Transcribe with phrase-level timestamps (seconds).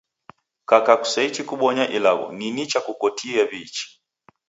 [0.69, 3.85] Kaka kuseichi kubonya ilagho, ni nicha kukotie w'iichi